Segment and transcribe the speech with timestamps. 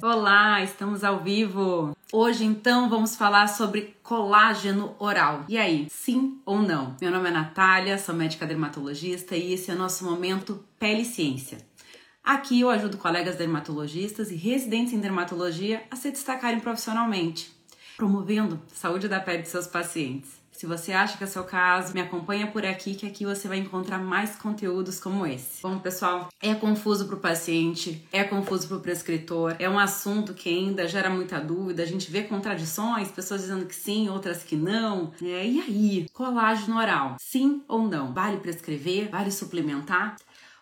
[0.00, 1.94] Olá, estamos ao vivo.
[2.10, 5.44] Hoje então vamos falar sobre colágeno oral.
[5.46, 6.96] E aí, sim ou não?
[6.98, 11.58] Meu nome é Natália, sou médica dermatologista e esse é o nosso momento Pele Ciência.
[12.24, 17.54] Aqui eu ajudo colegas dermatologistas e residentes em dermatologia a se destacarem profissionalmente,
[17.94, 20.41] promovendo a saúde da pele de seus pacientes.
[20.62, 23.58] Se você acha que é seu caso, me acompanha por aqui que aqui você vai
[23.58, 25.60] encontrar mais conteúdos como esse.
[25.60, 30.32] Bom, pessoal, é confuso para o paciente, é confuso para o prescritor, é um assunto
[30.32, 31.82] que ainda gera muita dúvida.
[31.82, 35.12] A gente vê contradições, pessoas dizendo que sim, outras que não.
[35.20, 38.14] É, e aí, colágeno oral, sim ou não?
[38.14, 39.10] Vale prescrever?
[39.10, 40.14] Vale suplementar?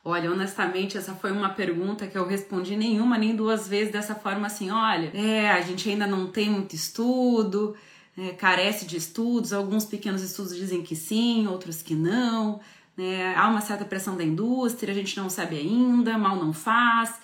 [0.03, 4.47] Olha, honestamente, essa foi uma pergunta que eu respondi nenhuma nem duas vezes dessa forma
[4.47, 7.77] assim, olha, é, a gente ainda não tem muito estudo,
[8.21, 12.61] é, carece de estudos, alguns pequenos estudos dizem que sim, outros que não.
[12.95, 13.35] Né?
[13.35, 17.15] Há uma certa pressão da indústria, a gente não sabe ainda, mal não faz.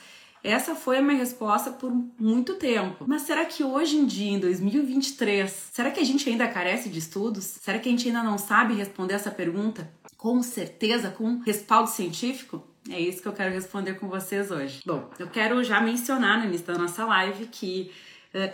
[0.42, 3.04] Essa foi a minha resposta por muito tempo.
[3.06, 6.98] Mas será que hoje em dia, em 2023, será que a gente ainda carece de
[6.98, 7.44] estudos?
[7.44, 12.62] Será que a gente ainda não sabe responder essa pergunta com certeza, com respaldo científico?
[12.88, 14.80] É isso que eu quero responder com vocês hoje.
[14.86, 17.90] Bom, eu quero já mencionar no início da nossa live que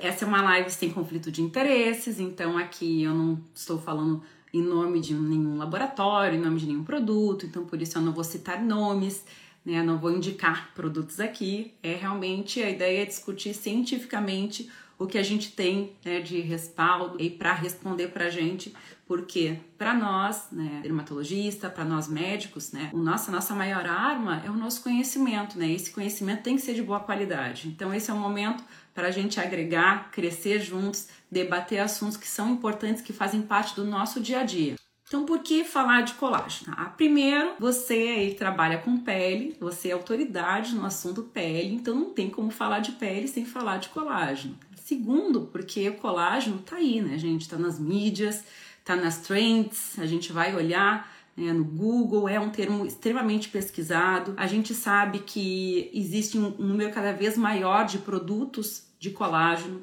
[0.01, 4.63] essa é uma live sem conflito de interesses, então aqui eu não estou falando em
[4.63, 8.25] nome de nenhum laboratório, em nome de nenhum produto, então por isso eu não vou
[8.25, 9.25] citar nomes,
[9.65, 9.83] né?
[9.83, 11.73] Não vou indicar produtos aqui.
[11.83, 17.21] É realmente a ideia é discutir cientificamente o que a gente tem né, de respaldo
[17.21, 18.73] e para responder para a gente,
[19.07, 24.51] porque para nós, né, dermatologista, para nós médicos, né, o nossa nossa maior arma é
[24.51, 25.73] o nosso conhecimento, né?
[25.73, 27.69] Esse conhecimento tem que ser de boa qualidade.
[27.69, 28.63] Então esse é o momento
[28.95, 33.85] para a gente agregar, crescer juntos, debater assuntos que são importantes, que fazem parte do
[33.85, 34.77] nosso dia a dia.
[35.07, 36.75] Então, por que falar de colágeno?
[36.75, 42.11] Ah, primeiro, você aí trabalha com pele, você é autoridade no assunto pele, então não
[42.11, 44.57] tem como falar de pele sem falar de colágeno.
[44.75, 47.47] Segundo, porque o colágeno tá aí, né, gente?
[47.47, 48.43] Tá nas mídias,
[48.85, 54.35] tá nas trends, a gente vai olhar né, no Google, é um termo extremamente pesquisado.
[54.37, 59.83] A gente sabe que existe um número cada vez maior de produtos de colágeno.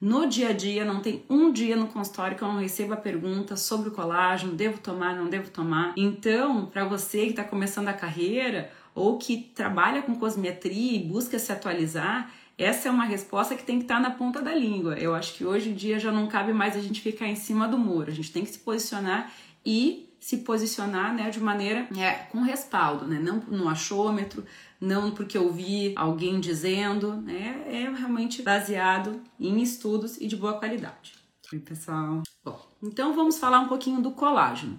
[0.00, 3.56] No dia a dia, não tem um dia no consultório que eu não receba pergunta
[3.56, 5.94] sobre o colágeno, devo tomar, não devo tomar.
[5.96, 11.38] Então, para você que está começando a carreira ou que trabalha com cosmetria e busca
[11.38, 14.98] se atualizar, essa é uma resposta que tem que estar tá na ponta da língua.
[14.98, 17.66] Eu acho que hoje em dia já não cabe mais a gente ficar em cima
[17.66, 18.10] do muro.
[18.10, 19.32] A gente tem que se posicionar
[19.64, 23.16] e se posicionar né, de maneira é, com respaldo, né?
[23.16, 24.44] não no achômetro,
[24.80, 27.62] não porque eu vi alguém dizendo, né?
[27.68, 31.14] é realmente baseado em estudos e de boa qualidade.
[31.52, 32.24] Oi, pessoal.
[32.44, 34.76] Bom, então vamos falar um pouquinho do colágeno.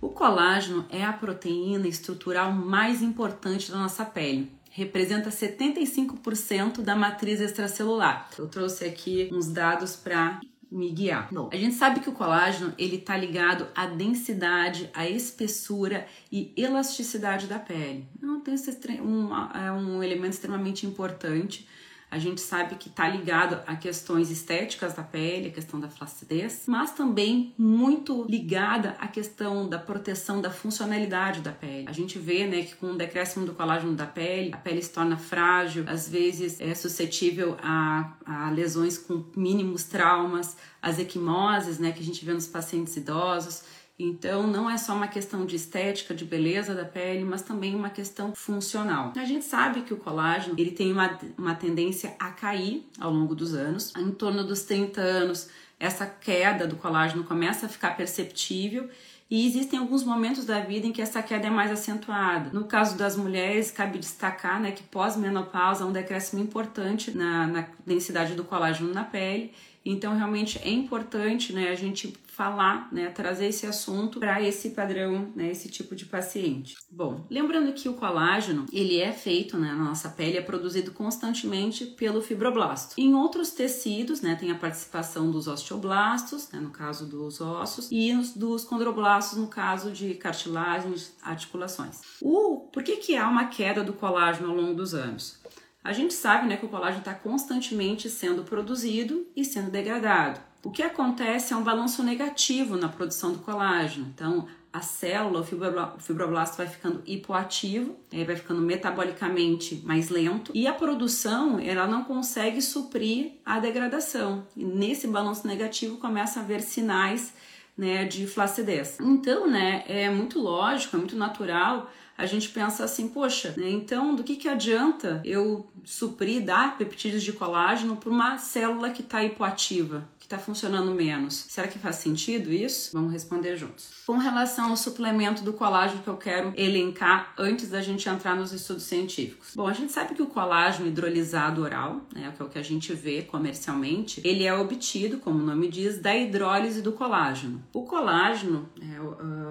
[0.00, 4.50] O colágeno é a proteína estrutural mais importante da nossa pele.
[4.70, 8.30] Representa 75% da matriz extracelular.
[8.38, 10.40] Eu trouxe aqui uns dados para
[10.70, 11.28] me guiar.
[11.32, 16.52] Bom, a gente sabe que o colágeno ele está ligado à densidade, à espessura e
[16.56, 18.06] elasticidade da pele.
[18.16, 21.66] Então, tem um, é um elemento extremamente importante
[22.10, 26.62] a gente sabe que está ligado a questões estéticas da pele, a questão da flacidez,
[26.66, 31.86] mas também muito ligada à questão da proteção da funcionalidade da pele.
[31.88, 34.90] A gente vê, né, que com o decréscimo do colágeno da pele, a pele se
[34.90, 41.90] torna frágil, às vezes é suscetível a, a lesões com mínimos traumas, as equimoses, né,
[41.90, 43.64] que a gente vê nos pacientes idosos.
[43.98, 47.88] Então, não é só uma questão de estética, de beleza da pele, mas também uma
[47.88, 49.12] questão funcional.
[49.16, 53.34] A gente sabe que o colágeno ele tem uma, uma tendência a cair ao longo
[53.34, 53.94] dos anos.
[53.96, 55.48] Em torno dos 30 anos,
[55.80, 58.88] essa queda do colágeno começa a ficar perceptível
[59.28, 62.50] e existem alguns momentos da vida em que essa queda é mais acentuada.
[62.52, 67.68] No caso das mulheres, cabe destacar né, que pós-menopausa há um decréscimo importante na, na
[67.84, 69.52] densidade do colágeno na pele.
[69.86, 75.32] Então, realmente é importante né, a gente falar, né, trazer esse assunto para esse padrão,
[75.34, 76.76] né, esse tipo de paciente.
[76.90, 81.86] Bom, lembrando que o colágeno, ele é feito, né, na nossa pele, é produzido constantemente
[81.86, 82.94] pelo fibroblasto.
[82.98, 88.12] Em outros tecidos, né, tem a participação dos osteoblastos, né, no caso dos ossos, e
[88.36, 92.00] dos condroblastos, no caso de cartilagens, articulações.
[92.20, 95.38] O, por que que há uma queda do colágeno ao longo dos anos?
[95.86, 100.40] A gente sabe né, que o colágeno está constantemente sendo produzido e sendo degradado.
[100.64, 104.10] O que acontece é um balanço negativo na produção do colágeno.
[104.12, 107.96] Então, a célula, o fibroblasto vai ficando hipoativo,
[108.26, 114.44] vai ficando metabolicamente mais lento e a produção ela não consegue suprir a degradação.
[114.56, 117.32] E nesse balanço negativo começa a haver sinais
[117.78, 118.98] né, de flacidez.
[119.00, 124.14] Então, né, é muito lógico, é muito natural a gente pensa assim, poxa, né, então
[124.14, 129.22] do que, que adianta eu suprir, dar peptídeos de colágeno para uma célula que está
[129.22, 130.08] hipoativa?
[130.26, 131.46] Que está funcionando menos.
[131.48, 132.90] Será que faz sentido isso?
[132.92, 133.90] Vamos responder juntos.
[134.04, 138.52] Com relação ao suplemento do colágeno que eu quero elencar antes da gente entrar nos
[138.52, 139.52] estudos científicos.
[139.54, 142.62] Bom, a gente sabe que o colágeno hidrolisado oral, né, que é o que a
[142.62, 147.62] gente vê comercialmente, ele é obtido, como o nome diz, da hidrólise do colágeno.
[147.72, 149.00] O colágeno, é,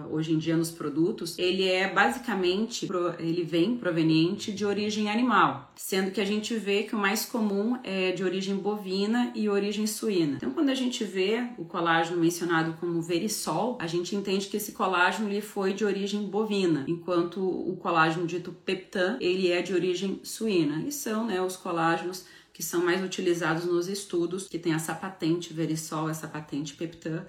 [0.09, 2.87] hoje em dia nos produtos, ele é basicamente,
[3.17, 7.77] ele vem proveniente de origem animal, sendo que a gente vê que o mais comum
[7.83, 10.35] é de origem bovina e origem suína.
[10.35, 14.57] Então, quando quando a gente vê o colágeno mencionado como verisol, a gente entende que
[14.57, 19.75] esse colágeno ele foi de origem bovina, enquanto o colágeno dito peptan, ele é de
[19.75, 20.83] origem suína.
[20.87, 25.53] E são né, os colágenos que são mais utilizados nos estudos, que tem essa patente
[25.53, 27.23] verisol, essa patente peptan,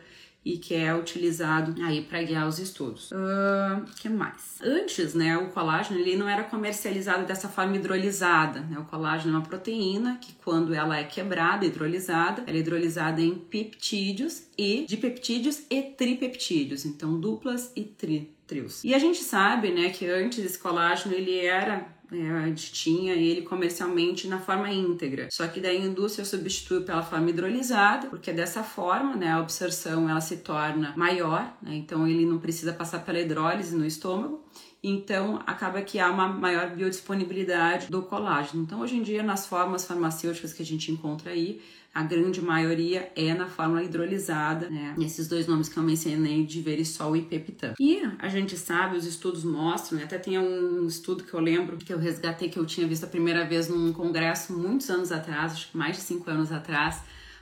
[0.46, 3.10] e que é utilizado aí para guiar os estudos.
[3.10, 4.60] O uh, que mais?
[4.62, 8.60] Antes, né, o colágeno ele não era comercializado dessa forma hidrolisada.
[8.60, 8.78] Né?
[8.78, 13.34] O colágeno é uma proteína que, quando ela é quebrada, hidrolisada, ela é hidrolisada em
[13.34, 18.84] peptídeos e dipeptídeos e tripeptídeos, então duplas e tri, trios.
[18.84, 23.14] E a gente sabe, né, que antes esse colágeno ele era é, a gente tinha
[23.14, 25.29] ele comercialmente na forma íntegra.
[25.31, 30.08] Só que daí a indústria substitui pela forma hidrolisada, porque dessa forma, né, a absorção
[30.08, 34.44] ela se torna maior, né, então ele não precisa passar pela hidrólise no estômago.
[34.82, 38.62] Então, acaba que há uma maior biodisponibilidade do colágeno.
[38.62, 41.61] Então, hoje em dia, nas formas farmacêuticas que a gente encontra aí,
[41.96, 44.94] a grande maioria é na fórmula hidrolisada, né?
[45.00, 47.72] Esses dois nomes que eu mencionei de verisol e peptan.
[47.81, 50.04] E a gente sabe, os estudos mostram, né?
[50.04, 53.06] até tem um estudo que eu lembro que eu resgatei que eu tinha visto a
[53.06, 57.00] primeira vez num congresso muitos anos atrás, acho que mais de cinco anos atrás,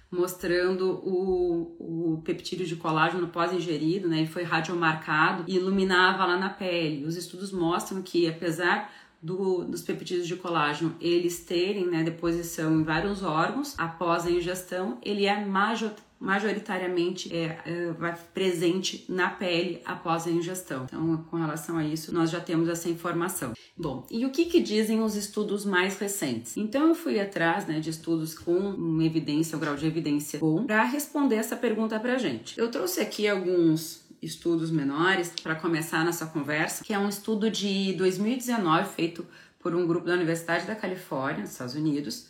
[0.08, 4.18] mostrando o, o peptídeo de colágeno pós-ingerido, né?
[4.18, 7.04] Ele foi radiomarcado e iluminava lá na pele.
[7.04, 8.88] Os estudos mostram que, apesar
[9.24, 14.98] do, dos peptídeos de colágeno eles terem né, deposição em vários órgãos após a ingestão,
[15.02, 20.84] ele é major, majoritariamente é, é, presente na pele após a ingestão.
[20.84, 23.54] Então, com relação a isso, nós já temos essa informação.
[23.74, 26.58] Bom, e o que, que dizem os estudos mais recentes?
[26.58, 30.84] Então, eu fui atrás né, de estudos com evidência, o grau de evidência bom, para
[30.84, 32.58] responder essa pergunta para gente.
[32.58, 37.92] Eu trouxe aqui alguns estudos menores para começar nossa conversa, que é um estudo de
[37.94, 39.26] 2019 feito
[39.60, 42.26] por um grupo da Universidade da Califórnia, nos Estados Unidos,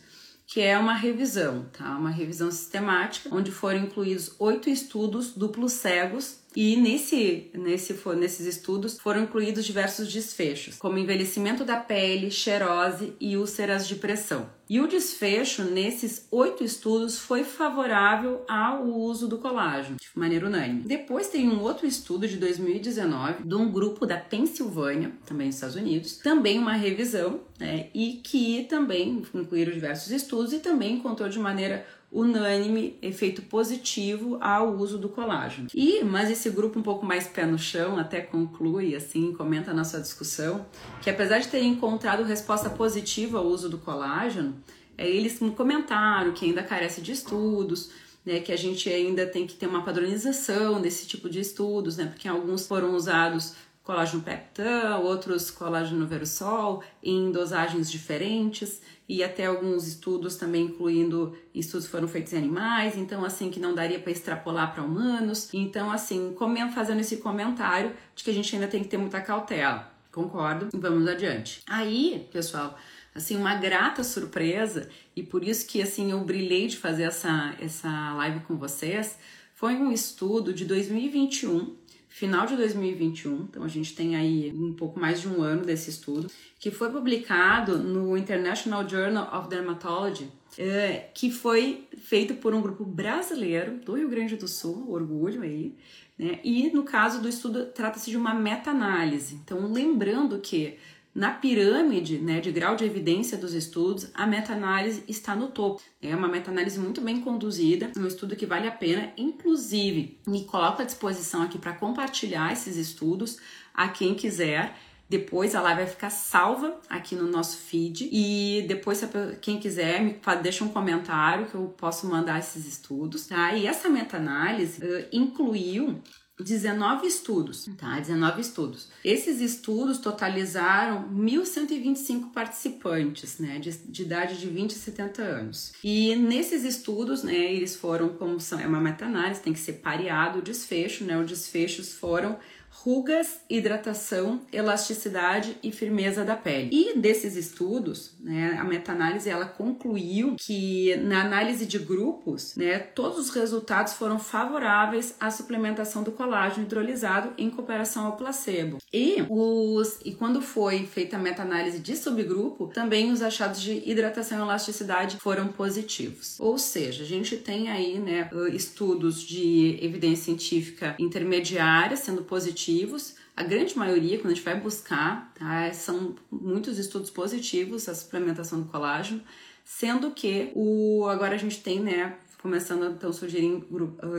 [0.47, 1.97] que é uma revisão, tá?
[1.97, 8.97] Uma revisão sistemática, onde foram incluídos oito estudos duplos cegos e nesse, nesse, nesses estudos
[8.97, 14.49] foram incluídos diversos desfechos, como envelhecimento da pele, xerose e úlceras de pressão.
[14.67, 20.81] E o desfecho nesses oito estudos foi favorável ao uso do colágeno, de maneira unânime.
[20.81, 25.75] Depois tem um outro estudo de 2019 de um grupo da Pensilvânia, também nos Estados
[25.75, 31.37] Unidos, também uma revisão, né, e que também incluíram diversos estudos e também encontrou de
[31.37, 31.85] maneira
[32.15, 35.67] unânime efeito positivo ao uso do colágeno.
[35.75, 39.83] E, mas esse grupo um pouco mais pé no chão até conclui assim, comenta na
[39.83, 40.65] sua discussão,
[41.01, 44.55] que apesar de terem encontrado resposta positiva ao uso do colágeno,
[44.97, 47.91] é, eles comentaram que ainda carece de estudos,
[48.25, 52.05] né, que a gente ainda tem que ter uma padronização desse tipo de estudos, né,
[52.05, 59.87] porque alguns foram usados colágeno peptan, outros colágeno versol em dosagens diferentes e até alguns
[59.87, 64.73] estudos também incluindo estudos foram feitos em animais, então assim que não daria para extrapolar
[64.73, 65.53] para humanos.
[65.53, 66.35] Então assim,
[66.73, 69.93] fazendo esse comentário de que a gente ainda tem que ter muita cautela.
[70.11, 70.69] Concordo?
[70.73, 71.61] Vamos adiante.
[71.67, 72.75] Aí, pessoal,
[73.13, 78.13] assim, uma grata surpresa e por isso que assim eu brilhei de fazer essa essa
[78.15, 79.19] live com vocês,
[79.53, 81.84] foi um estudo de 2021
[82.15, 85.89] final de 2021, então a gente tem aí um pouco mais de um ano desse
[85.89, 92.61] estudo, que foi publicado no International Journal of Dermatology, é, que foi feito por um
[92.61, 95.75] grupo brasileiro do Rio Grande do Sul, orgulho aí,
[96.17, 96.39] né?
[96.41, 99.35] E no caso do estudo, trata-se de uma meta-análise.
[99.35, 100.77] Então, lembrando que
[101.15, 105.81] na pirâmide né, de grau de evidência dos estudos, a meta-análise está no topo.
[106.01, 110.81] É uma meta-análise muito bem conduzida, um estudo que vale a pena, inclusive me coloco
[110.81, 113.37] à disposição aqui para compartilhar esses estudos
[113.73, 114.77] a quem quiser.
[115.07, 119.01] Depois a live vai ficar salva aqui no nosso feed e depois
[119.39, 123.53] quem quiser me deixa um comentário que eu posso mandar esses estudos, tá?
[123.53, 126.01] E essa meta-análise uh, incluiu
[126.43, 127.97] 19 estudos, tá?
[127.97, 128.89] 19 estudos.
[129.03, 133.57] Esses estudos totalizaram 1.125 participantes, né?
[133.57, 135.73] De, de, idade de 20 a 70 anos.
[135.81, 137.33] E nesses estudos, né?
[137.33, 141.17] Eles foram, como são, é uma meta-análise, tem que ser pareado o desfecho, né?
[141.17, 142.37] Os desfechos foram
[142.83, 146.69] rugas, hidratação, elasticidade e firmeza da pele.
[146.71, 153.17] E desses estudos, né, a meta-análise ela concluiu que na análise de grupos, né, todos
[153.17, 158.77] os resultados foram favoráveis à suplementação do colágeno hidrolisado em comparação ao placebo.
[158.93, 164.39] E os e quando foi feita a meta-análise de subgrupo, também os achados de hidratação
[164.39, 166.39] e elasticidade foram positivos.
[166.39, 173.15] Ou seja, a gente tem aí, né, estudos de evidência científica intermediária sendo positivos positivos.
[173.35, 178.61] A grande maioria, quando a gente vai buscar, tá, são muitos estudos positivos a suplementação
[178.61, 179.21] do colágeno,
[179.63, 183.41] sendo que o agora a gente tem, né, começando então a surgir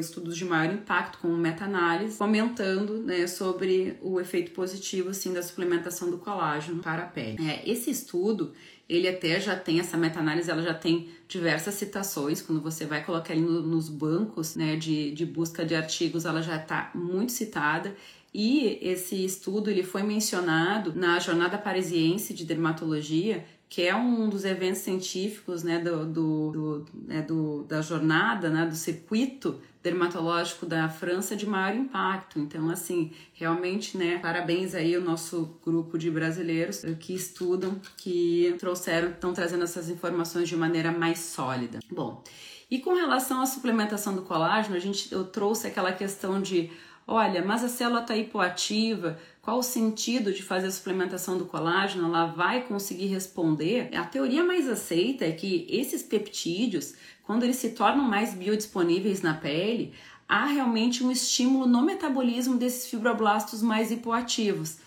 [0.01, 6.11] estudos de maior impacto com meta-análise, comentando né, sobre o efeito positivo assim da suplementação
[6.11, 7.39] do colágeno para a pele.
[7.49, 8.53] É, esse estudo
[8.89, 12.41] ele até já tem essa meta-análise, ela já tem diversas citações.
[12.41, 16.41] Quando você vai colocar ele no, nos bancos né, de, de busca de artigos, ela
[16.41, 17.95] já está muito citada
[18.39, 24.45] e esse estudo ele foi mencionado na Jornada Parisiense de Dermatologia, que é um dos
[24.45, 30.87] eventos científicos né, do, do, do, né, do, da jornada, né, do circuito dermatológico da
[30.87, 32.39] França de maior impacto.
[32.39, 39.13] Então, assim, realmente, né, parabéns aí ao nosso grupo de brasileiros que estudam, que trouxeram,
[39.13, 41.79] estão trazendo essas informações de maneira mais sólida.
[41.91, 42.23] Bom,
[42.71, 46.71] e com relação à suplementação do colágeno, a gente, eu trouxe aquela questão de
[47.09, 52.09] Olha, mas a célula está hipoativa, qual o sentido de fazer a suplementação do colágeno?
[52.09, 53.97] Ela vai conseguir responder?
[53.97, 59.35] A teoria mais aceita é que esses peptídeos, quando eles se tornam mais biodisponíveis na
[59.35, 59.95] pele,
[60.29, 64.79] há realmente um estímulo no metabolismo desses fibroblastos mais hipoativos.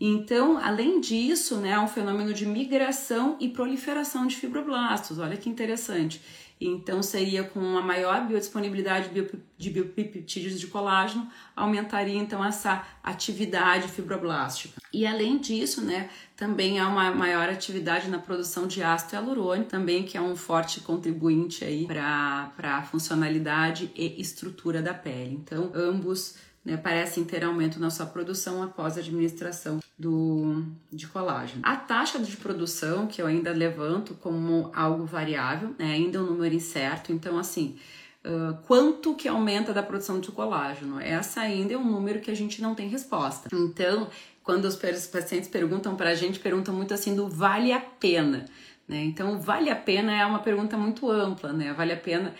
[0.00, 5.18] Então, além disso, né, há um fenômeno de migração e proliferação de fibroblastos.
[5.18, 6.20] Olha que interessante.
[6.60, 9.10] Então, seria com uma maior biodisponibilidade
[9.58, 14.80] de biopeptídeos de colágeno, aumentaria então essa atividade fibroblástica.
[14.92, 20.04] E além disso, né, também há uma maior atividade na produção de ácido hialurônico, também
[20.04, 25.34] que é um forte contribuinte aí para a funcionalidade e estrutura da pele.
[25.34, 31.60] Então, ambos né, parecem ter aumento na sua produção após a administração do, de colágeno.
[31.62, 36.26] A taxa de produção, que eu ainda levanto como algo variável, né, ainda é um
[36.26, 37.76] número incerto, então assim,
[38.24, 40.98] uh, quanto que aumenta da produção de colágeno?
[40.98, 43.48] Essa ainda é um número que a gente não tem resposta.
[43.52, 44.08] Então,
[44.42, 48.46] quando os pacientes perguntam para a gente, perguntam muito assim do vale a pena.
[48.86, 49.04] Né?
[49.04, 51.72] Então, vale a pena é uma pergunta muito ampla, né?
[51.72, 52.34] Vale a pena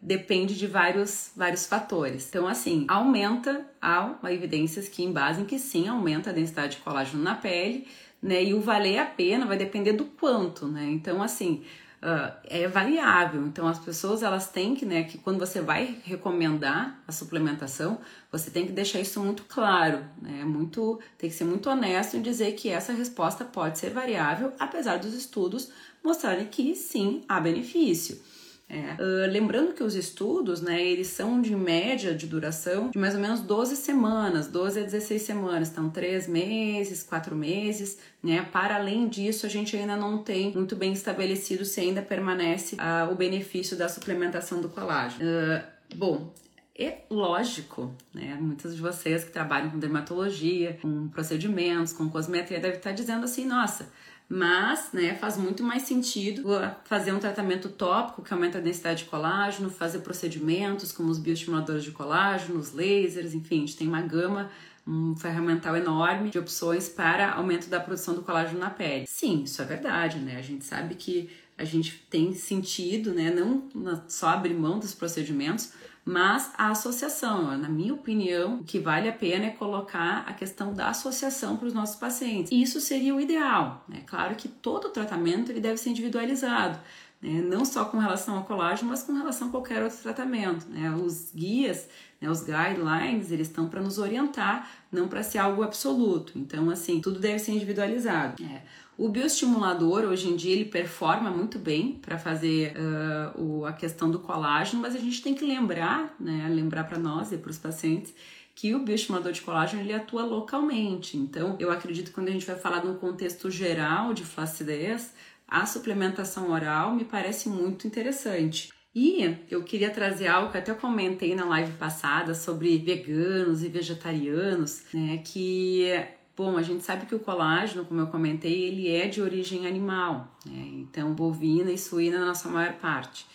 [0.00, 2.28] depende de vários, vários fatores.
[2.28, 7.34] Então, assim, aumenta, há evidências que embasem que sim, aumenta a densidade de colágeno na
[7.34, 7.86] pele,
[8.20, 8.44] né?
[8.44, 10.84] E o valer a pena vai depender do quanto, né?
[10.90, 11.62] Então, assim,
[12.02, 13.46] uh, é variável.
[13.46, 17.98] Então, as pessoas, elas têm que, né, que quando você vai recomendar a suplementação,
[18.30, 20.44] você tem que deixar isso muito claro, né?
[20.44, 24.98] Muito, tem que ser muito honesto em dizer que essa resposta pode ser variável, apesar
[24.98, 25.70] dos estudos
[26.04, 28.20] mostrarem que sim, há benefício.
[28.68, 28.94] É.
[29.00, 33.20] Uh, lembrando que os estudos, né, eles são de média de duração de mais ou
[33.20, 38.42] menos 12 semanas, 12 a 16 semanas, então 3 meses, 4 meses, né?
[38.50, 43.12] Para além disso, a gente ainda não tem muito bem estabelecido se ainda permanece uh,
[43.12, 45.24] o benefício da suplementação do colágeno.
[45.24, 46.34] Uh, bom,
[46.78, 48.36] é lógico, né?
[48.40, 53.46] Muitas de vocês que trabalham com dermatologia, com procedimentos, com cosmetria, devem estar dizendo assim:
[53.46, 53.88] nossa,
[54.28, 56.44] mas né, faz muito mais sentido
[56.84, 61.84] fazer um tratamento tópico que aumenta a densidade de colágeno, fazer procedimentos como os bioestimuladores
[61.84, 64.50] de colágeno, os lasers, enfim, a gente tem uma gama
[64.86, 69.04] um ferramental enorme de opções para aumento da produção do colágeno na pele.
[69.08, 70.36] Sim, isso é verdade, né?
[70.36, 71.28] A gente sabe que
[71.58, 73.30] a gente tem sentido, né?
[73.30, 73.68] Não
[74.06, 75.72] só abrir mão dos procedimentos,
[76.08, 80.72] mas a associação, na minha opinião, o que vale a pena é colocar a questão
[80.72, 82.52] da associação para os nossos pacientes.
[82.52, 83.84] E isso seria o ideal.
[83.90, 84.02] É né?
[84.06, 86.78] claro que todo tratamento ele deve ser individualizado.
[87.20, 87.42] Né?
[87.42, 90.68] Não só com relação ao colágeno, mas com relação a qualquer outro tratamento.
[90.68, 90.88] Né?
[90.92, 91.88] Os guias,
[92.20, 96.38] né, os guidelines, eles estão para nos orientar, não para ser algo absoluto.
[96.38, 98.44] Então, assim, tudo deve ser individualizado.
[98.44, 98.62] É.
[98.98, 104.10] O bioestimulador, hoje em dia, ele performa muito bem para fazer uh, o, a questão
[104.10, 107.58] do colágeno, mas a gente tem que lembrar, né, lembrar para nós e para os
[107.58, 108.14] pacientes,
[108.54, 111.18] que o bioestimulador de colágeno ele atua localmente.
[111.18, 115.12] Então, eu acredito que quando a gente vai falar no contexto geral de flacidez,
[115.46, 118.72] a suplementação oral me parece muito interessante.
[118.94, 124.84] E eu queria trazer algo que até comentei na live passada sobre veganos e vegetarianos,
[124.94, 125.18] né?
[125.18, 126.02] Que
[126.36, 130.36] Bom, a gente sabe que o colágeno, como eu comentei, ele é de origem animal,
[130.44, 130.68] né?
[130.74, 133.26] então bovina e suína na nossa maior parte.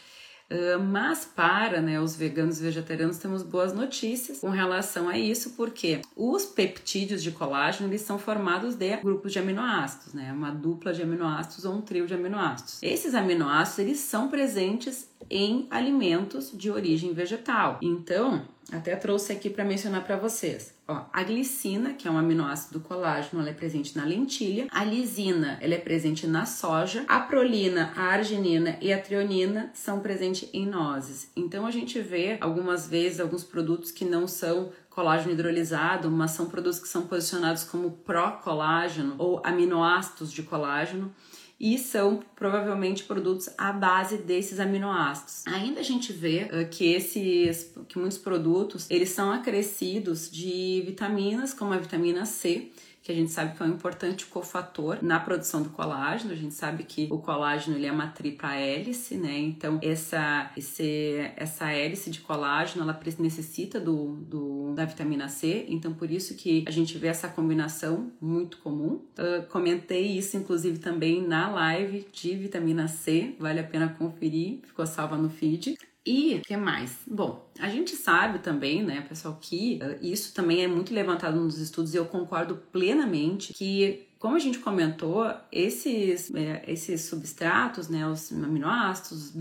[0.51, 5.51] Uh, mas para né, os veganos e vegetarianos temos boas notícias com relação a isso,
[5.51, 10.93] porque os peptídeos de colágeno eles são formados de grupos de aminoácidos, né, uma dupla
[10.93, 12.84] de aminoácidos ou um trio de aminoácidos.
[12.84, 17.79] Esses aminoácidos eles são presentes em alimentos de origem vegetal.
[17.81, 20.73] Então, até trouxe aqui para mencionar para vocês.
[20.88, 24.67] Ó, a glicina, que é um aminoácido do colágeno, ela é presente na lentilha.
[24.69, 27.03] A lisina, ela é presente na soja.
[27.07, 31.31] A prolina, a arginina e a trionina são presentes em nozes.
[31.35, 36.47] Então a gente vê algumas vezes alguns produtos que não são colágeno hidrolisado, mas são
[36.47, 41.13] produtos que são posicionados como pró-colágeno ou aminoácidos de colágeno
[41.61, 45.43] e são provavelmente produtos à base desses aminoácidos.
[45.45, 51.53] Ainda a gente vê uh, que esses, que muitos produtos, eles são acrescidos de vitaminas
[51.53, 52.71] como a vitamina C,
[53.03, 56.31] que a gente sabe que é um importante cofator na produção do colágeno.
[56.31, 59.39] A gente sabe que o colágeno ele é uma tripla hélice, né?
[59.39, 65.65] Então essa esse, essa hélice de colágeno ela necessita do, do da vitamina C.
[65.67, 69.01] Então por isso que a gente vê essa combinação muito comum.
[69.17, 73.36] Uh, comentei isso inclusive também na live de vitamina C.
[73.39, 74.60] Vale a pena conferir.
[74.63, 75.75] Ficou salva no feed.
[76.05, 76.98] E o que mais?
[77.05, 81.60] Bom, a gente sabe também, né, pessoal, que uh, isso também é muito levantado nos
[81.60, 88.08] estudos e eu concordo plenamente que como a gente comentou, esses, é, esses substratos, né,
[88.08, 89.34] os aminoácidos,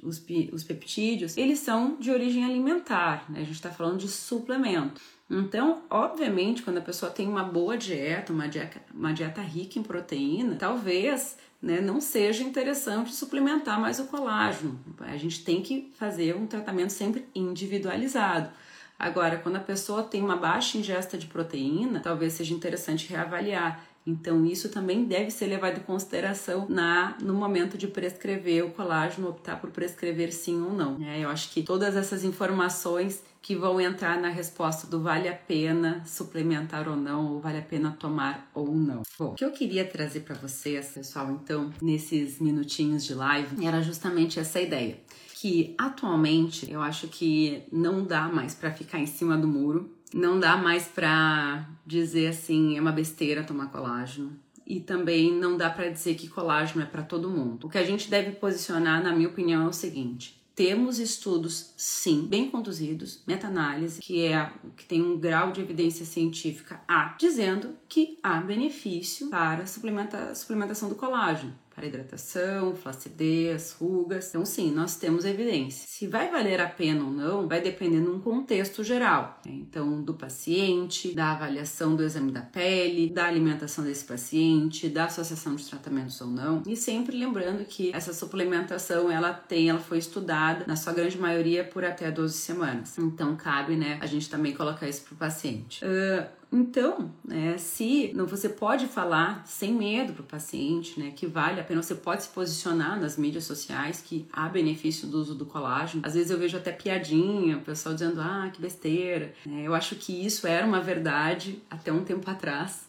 [0.00, 3.40] os, os peptídeos, eles são de origem alimentar, né?
[3.40, 5.02] A gente está falando de suplemento.
[5.30, 9.82] Então, obviamente, quando a pessoa tem uma boa dieta, uma dieta, uma dieta rica em
[9.82, 14.80] proteína, talvez né, não seja interessante suplementar mais o colágeno.
[15.00, 18.50] A gente tem que fazer um tratamento sempre individualizado.
[18.98, 23.84] Agora, quando a pessoa tem uma baixa ingesta de proteína, talvez seja interessante reavaliar.
[24.08, 29.28] Então, isso também deve ser levado em consideração na no momento de prescrever o colágeno,
[29.28, 30.96] optar por prescrever sim ou não.
[31.02, 35.34] É, eu acho que todas essas informações que vão entrar na resposta do vale a
[35.34, 39.02] pena suplementar ou não, ou vale a pena tomar ou não.
[39.18, 43.82] Bom, o que eu queria trazer para vocês, pessoal, então, nesses minutinhos de live, era
[43.82, 44.98] justamente essa ideia.
[45.34, 50.38] Que atualmente eu acho que não dá mais para ficar em cima do muro, não
[50.40, 54.32] dá mais para dizer assim, é uma besteira tomar colágeno
[54.66, 57.66] e também não dá para dizer que colágeno é para todo mundo.
[57.66, 62.26] O que a gente deve posicionar, na minha opinião, é o seguinte: temos estudos, sim,
[62.26, 68.18] bem conduzidos, meta-análise, que é que tem um grau de evidência científica A, dizendo que
[68.22, 74.30] há benefício para a suplementação do colágeno para hidratação, flacidez, rugas.
[74.30, 75.86] Então, sim, nós temos evidência.
[75.86, 79.40] Se vai valer a pena ou não, vai depender de um contexto geral.
[79.46, 79.52] Né?
[79.54, 85.54] Então, do paciente, da avaliação do exame da pele, da alimentação desse paciente, da associação
[85.54, 86.64] de tratamentos ou não.
[86.66, 91.62] E sempre lembrando que essa suplementação, ela tem, ela foi estudada, na sua grande maioria,
[91.62, 92.98] por até 12 semanas.
[92.98, 95.84] Então, cabe, né, a gente também colocar isso para o paciente.
[95.84, 101.60] Uh, então, né, se você pode falar sem medo para o paciente, né, que vale
[101.60, 105.44] a pena, você pode se posicionar nas mídias sociais que há benefício do uso do
[105.44, 106.02] colágeno.
[106.04, 109.34] Às vezes eu vejo até piadinha, o pessoal dizendo, ah, que besteira.
[109.46, 112.88] É, eu acho que isso era uma verdade até um tempo atrás.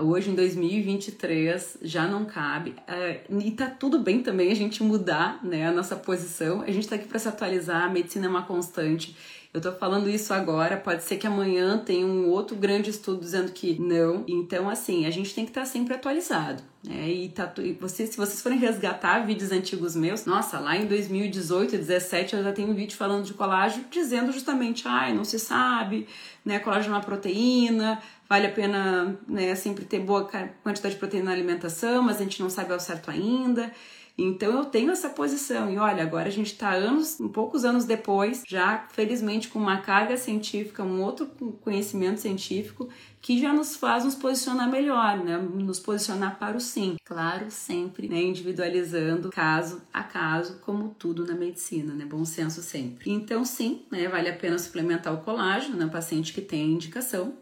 [0.00, 2.74] Hoje, em 2023, já não cabe.
[2.86, 6.60] É, e tá tudo bem também a gente mudar né, a nossa posição.
[6.60, 9.16] A gente tá aqui para se atualizar, a medicina é uma constante.
[9.52, 13.50] Eu tô falando isso agora, pode ser que amanhã tenha um outro grande estudo dizendo
[13.50, 14.22] que não.
[14.28, 16.62] Então, assim, a gente tem que estar tá sempre atualizado.
[16.84, 17.08] Né?
[17.08, 21.74] E, tá, e você, se vocês forem resgatar vídeos antigos meus, nossa, lá em 2018
[21.74, 25.38] e 2017 eu já tenho um vídeo falando de colágeno dizendo justamente, ai, não se
[25.38, 26.06] sabe,
[26.44, 26.58] né?
[26.58, 30.28] Colágeno é uma proteína, vale a pena né, sempre ter boa
[30.62, 33.72] quantidade de proteína na alimentação, mas a gente não sabe ao certo ainda.
[34.18, 38.42] Então eu tenho essa posição e olha, agora a gente está anos, poucos anos depois,
[38.46, 41.26] já felizmente com uma carga científica, um outro
[41.60, 42.88] conhecimento científico
[43.20, 45.36] que já nos faz nos posicionar melhor, né?
[45.36, 46.96] Nos posicionar para o sim.
[47.04, 48.20] Claro, sempre, né?
[48.20, 52.04] Individualizando caso a caso, como tudo na medicina, né?
[52.04, 53.10] Bom senso sempre.
[53.10, 54.08] Então, sim, né?
[54.08, 55.90] Vale a pena suplementar o colágeno no né?
[55.90, 57.34] paciente que tem indicação.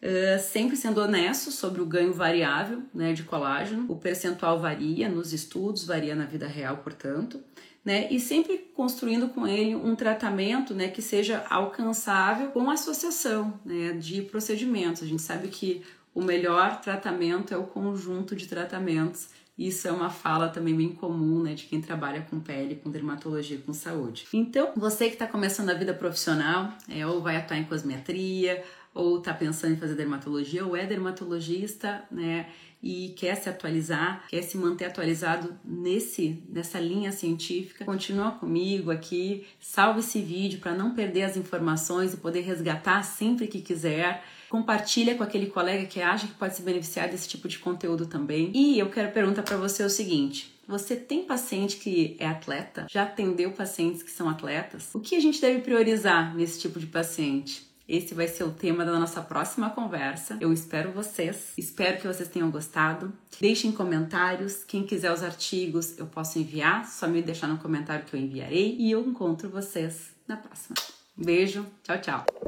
[0.00, 3.86] Uh, sempre sendo honesto sobre o ganho variável né, de colágeno.
[3.88, 7.42] O percentual varia nos estudos, varia na vida real, portanto.
[7.84, 13.92] Né, e sempre construindo com ele um tratamento né, que seja alcançável com associação né,
[13.92, 15.02] de procedimentos.
[15.02, 15.82] A gente sabe que
[16.14, 19.28] o melhor tratamento é o conjunto de tratamentos.
[19.58, 23.58] Isso é uma fala também bem comum né, de quem trabalha com pele, com dermatologia,
[23.58, 24.26] com saúde.
[24.32, 28.62] Então, você que está começando a vida profissional, é, ou vai atuar em cosmetria,
[28.94, 32.48] ou está pensando em fazer dermatologia, ou é dermatologista, né?
[32.80, 39.46] E quer se atualizar, quer se manter atualizado nesse nessa linha científica, continua comigo aqui,
[39.58, 44.22] salve esse vídeo para não perder as informações e poder resgatar sempre que quiser.
[44.48, 48.52] Compartilha com aquele colega que acha que pode se beneficiar desse tipo de conteúdo também.
[48.54, 52.86] E eu quero perguntar para você o seguinte: você tem paciente que é atleta?
[52.90, 54.94] Já atendeu pacientes que são atletas?
[54.94, 57.67] O que a gente deve priorizar nesse tipo de paciente?
[57.88, 60.36] Esse vai ser o tema da nossa próxima conversa.
[60.40, 61.52] Eu espero vocês.
[61.56, 63.12] Espero que vocês tenham gostado.
[63.40, 64.62] Deixem comentários.
[64.62, 66.86] Quem quiser os artigos, eu posso enviar.
[66.86, 68.76] Só me deixar no comentário que eu enviarei.
[68.78, 70.76] E eu encontro vocês na próxima.
[71.16, 71.64] Beijo.
[71.82, 72.38] Tchau, tchau.